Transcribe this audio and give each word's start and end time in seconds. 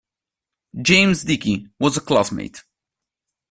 James 0.81 1.23
Dickey 1.25 1.67
was 1.79 1.95
a 1.95 2.01
classmate. 2.01 2.63